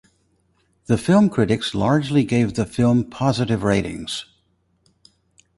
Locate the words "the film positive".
2.55-3.61